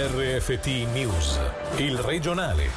[0.00, 1.40] RFT News,
[1.78, 2.68] il regionale.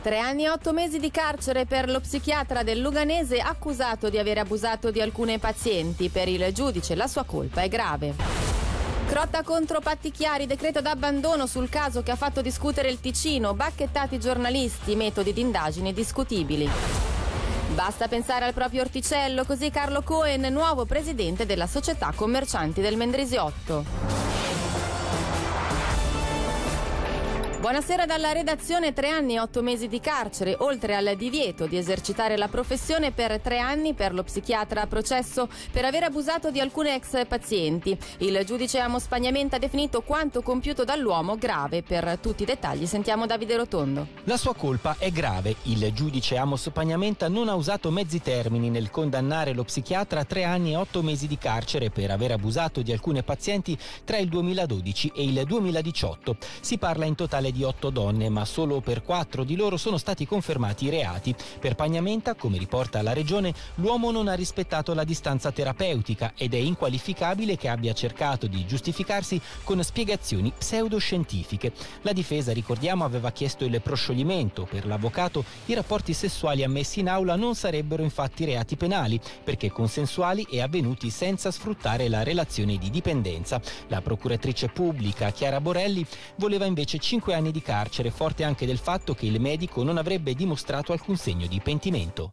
[0.00, 4.38] Tre anni e otto mesi di carcere per lo psichiatra del Luganese accusato di aver
[4.38, 6.08] abusato di alcune pazienti.
[6.08, 8.14] Per il giudice la sua colpa è grave.
[9.08, 14.20] Crotta contro Patti Chiari, decreto d'abbandono sul caso che ha fatto discutere il Ticino, bacchettati
[14.20, 17.09] giornalisti, metodi di indagine discutibili.
[17.74, 24.19] Basta pensare al proprio orticello, così Carlo Cohen, nuovo presidente della società commercianti del Mendrisiotto.
[27.60, 32.38] Buonasera dalla redazione, tre anni e otto mesi di carcere, oltre al divieto di esercitare
[32.38, 36.94] la professione per tre anni per lo psichiatra a processo per aver abusato di alcune
[36.94, 37.94] ex pazienti.
[38.20, 41.82] Il giudice Amos Spagnamenta ha definito quanto compiuto dall'uomo grave.
[41.82, 44.06] Per tutti i dettagli sentiamo Davide Rotondo.
[44.24, 45.56] La sua colpa è grave.
[45.64, 50.44] Il giudice Amos Pagnamenta non ha usato mezzi termini nel condannare lo psichiatra a tre
[50.44, 55.12] anni e otto mesi di carcere per aver abusato di alcune pazienti tra il 2012
[55.14, 56.38] e il 2018.
[56.62, 60.26] Si parla in totale di otto donne, ma solo per quattro di loro sono stati
[60.26, 61.34] confermati i reati.
[61.58, 66.58] Per Pagnamenta, come riporta la Regione, l'uomo non ha rispettato la distanza terapeutica ed è
[66.58, 71.72] inqualificabile che abbia cercato di giustificarsi con spiegazioni pseudoscientifiche.
[72.02, 74.66] La difesa, ricordiamo, aveva chiesto il proscioglimento.
[74.68, 80.46] Per l'avvocato i rapporti sessuali ammessi in aula non sarebbero infatti reati penali, perché consensuali
[80.50, 83.60] e avvenuti senza sfruttare la relazione di dipendenza.
[83.88, 86.04] La procuratrice pubblica Chiara Borelli
[86.36, 89.98] voleva invece 5 anni anni di carcere, forte anche del fatto che il medico non
[89.98, 92.32] avrebbe dimostrato alcun segno di pentimento.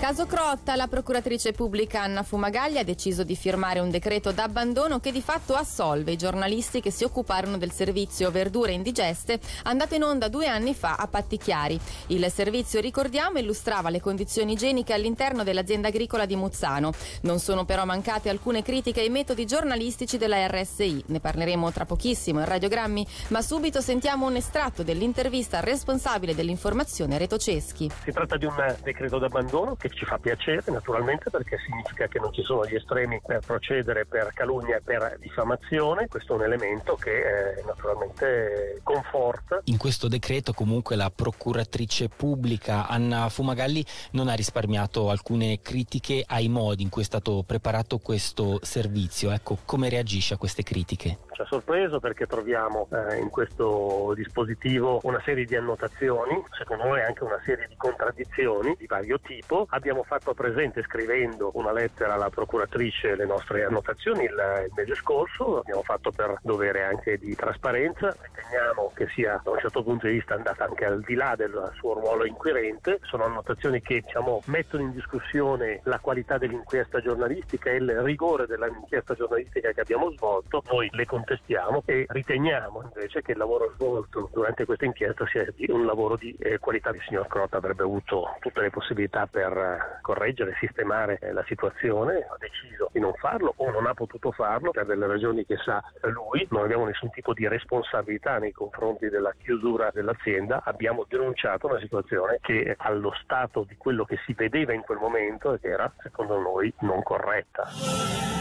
[0.00, 5.12] Caso Crotta, la procuratrice pubblica Anna Fumagalli ha deciso di firmare un decreto d'abbandono che
[5.12, 10.28] di fatto assolve i giornalisti che si occuparono del servizio Verdure Indigeste andato in onda
[10.28, 11.78] due anni fa a Patti Chiari.
[12.06, 16.92] Il servizio, ricordiamo, illustrava le condizioni igieniche all'interno dell'azienda agricola di Muzzano.
[17.22, 21.04] Non sono però mancate alcune critiche ai metodi giornalistici della RSI.
[21.08, 27.18] Ne parleremo tra pochissimo in radiogrammi, ma subito sentiamo un estratto dell'intervista al responsabile dell'informazione
[27.18, 27.90] Reto Ceschi.
[28.02, 32.32] Si tratta di un decreto d'abbandono che ci fa piacere naturalmente perché significa che non
[32.32, 36.94] ci sono gli estremi per procedere per calunnia e per diffamazione, questo è un elemento
[36.96, 39.60] che eh, naturalmente conforta.
[39.64, 46.48] In questo decreto comunque la procuratrice pubblica Anna Fumagalli non ha risparmiato alcune critiche ai
[46.48, 51.18] modi in cui è stato preparato questo servizio, ecco come reagisce a queste critiche?
[51.40, 57.00] Ci ha sorpreso perché troviamo eh, in questo dispositivo una serie di annotazioni, secondo noi
[57.00, 62.28] anche una serie di contraddizioni di vario tipo, abbiamo fatto presente scrivendo una lettera alla
[62.28, 68.14] procuratrice le nostre annotazioni il, il mese scorso, l'abbiamo fatto per dovere anche di trasparenza,
[68.20, 71.72] riteniamo che sia da un certo punto di vista andata anche al di là del
[71.76, 77.76] suo ruolo inquirente, sono annotazioni che diciamo, mettono in discussione la qualità dell'inchiesta giornalistica e
[77.76, 83.38] il rigore dell'inchiesta giornalistica che abbiamo svolto, noi le contestiamo e riteniamo invece che il
[83.38, 86.90] lavoro svolto durante questa inchiesta sia un lavoro di eh, qualità.
[86.90, 92.36] Il signor Crotta avrebbe avuto tutte le possibilità per correggere, sistemare eh, la situazione, ha
[92.38, 96.46] deciso di non farlo o non ha potuto farlo per delle ragioni che sa lui,
[96.50, 102.38] non abbiamo nessun tipo di responsabilità nei confronti della chiusura dell'azienda, abbiamo denunciato una situazione
[102.40, 107.02] che allo stato di quello che si vedeva in quel momento era secondo noi non
[107.02, 108.39] corretta.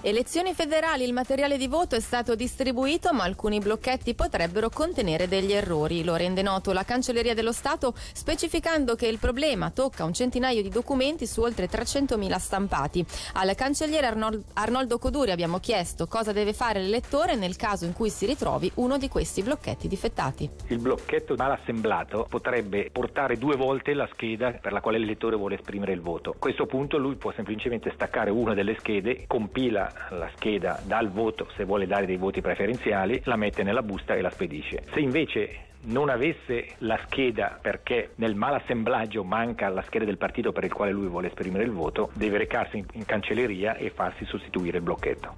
[0.00, 5.52] Elezioni federali, il materiale di voto è stato distribuito ma alcuni blocchetti potrebbero contenere degli
[5.52, 6.04] errori.
[6.04, 10.68] Lo rende noto la Cancelleria dello Stato specificando che il problema tocca un centinaio di
[10.68, 13.04] documenti su oltre 300.000 stampati.
[13.34, 18.08] Al cancelliere Arnold, Arnoldo Coduri abbiamo chiesto cosa deve fare l'elettore nel caso in cui
[18.08, 20.48] si ritrovi uno di questi blocchetti difettati.
[20.68, 25.56] Il blocchetto mal assemblato potrebbe portare due volte la scheda per la quale l'elettore vuole
[25.56, 26.30] esprimere il voto.
[26.30, 31.48] A questo punto lui può semplicemente staccare una delle schede, compila la scheda dal voto
[31.56, 34.84] se vuole dare dei voti preferenziali, la mette nella busta e la spedisce.
[34.92, 40.64] Se invece non avesse la scheda perché nel malassemblaggio manca la scheda del partito per
[40.64, 44.82] il quale lui vuole esprimere il voto, deve recarsi in cancelleria e farsi sostituire il
[44.82, 45.34] blocchetto.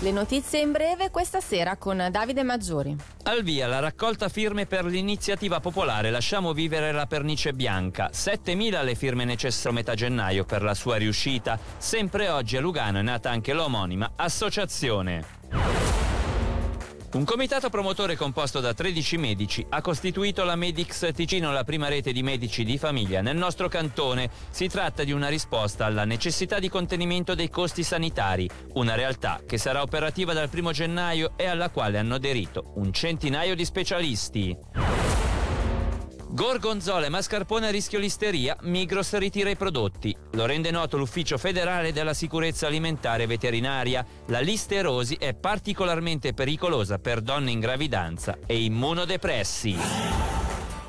[0.00, 2.94] Le notizie in breve questa sera con Davide Maggiori.
[3.22, 8.10] Al via la raccolta firme per l'iniziativa popolare Lasciamo vivere la pernice bianca.
[8.12, 11.58] 7.000 le firme necessarie a metà gennaio per la sua riuscita.
[11.78, 15.42] Sempre oggi a Lugano è nata anche l'omonima associazione.
[17.14, 22.10] Un comitato promotore composto da 13 medici ha costituito la Medix Ticino, la prima rete
[22.10, 24.28] di medici di famiglia nel nostro cantone.
[24.50, 29.58] Si tratta di una risposta alla necessità di contenimento dei costi sanitari, una realtà che
[29.58, 34.83] sarà operativa dal 1 gennaio e alla quale hanno aderito un centinaio di specialisti.
[36.34, 40.12] Gorgonzola e mascarpone a rischio listeria, Migros ritira i prodotti.
[40.32, 44.04] Lo rende noto l'Ufficio federale della sicurezza alimentare e veterinaria.
[44.26, 50.33] La listerosi è particolarmente pericolosa per donne in gravidanza e immunodepressi.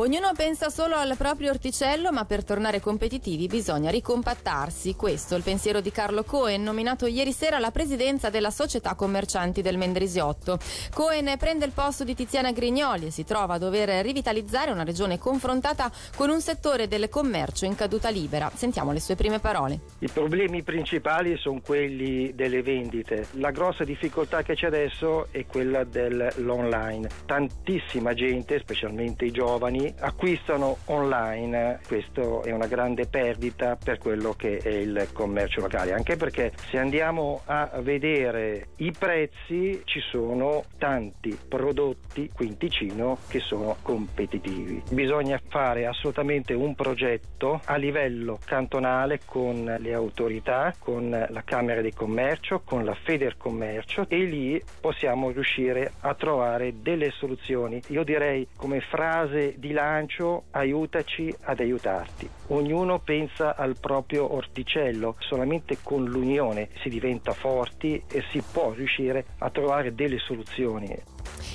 [0.00, 4.96] Ognuno pensa solo al proprio orticello, ma per tornare competitivi bisogna ricompattarsi.
[4.96, 9.60] Questo è il pensiero di Carlo Cohen, nominato ieri sera alla presidenza della Società Commercianti
[9.60, 10.58] del Mendrisiotto.
[10.94, 15.18] Cohen prende il posto di Tiziana Grignoli e si trova a dover rivitalizzare una regione
[15.18, 18.50] confrontata con un settore del commercio in caduta libera.
[18.54, 19.80] Sentiamo le sue prime parole.
[19.98, 23.26] I problemi principali sono quelli delle vendite.
[23.32, 27.06] La grossa difficoltà che c'è adesso è quella dell'online.
[27.26, 34.58] Tantissima gente, specialmente i giovani, acquistano online, questo è una grande perdita per quello che
[34.58, 41.36] è il commercio locale, anche perché se andiamo a vedere i prezzi ci sono tanti
[41.48, 44.82] prodotti qui in Ticino che sono competitivi.
[44.90, 51.92] Bisogna fare assolutamente un progetto a livello cantonale con le autorità, con la Camera di
[51.92, 57.80] Commercio, con la Federcommercio e lì possiamo riuscire a trovare delle soluzioni.
[57.88, 62.28] Io direi come frase di lancio aiutaci ad aiutarti.
[62.48, 69.26] Ognuno pensa al proprio orticello, solamente con l'unione si diventa forti e si può riuscire
[69.38, 70.96] a trovare delle soluzioni.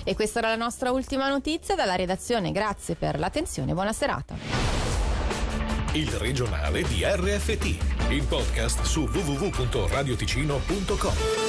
[0.03, 2.51] E questa era la nostra ultima notizia dalla redazione.
[2.51, 4.35] Grazie per l'attenzione, buona serata.
[5.93, 11.44] Il regionale di RFT, il podcast su www.radioticino.com.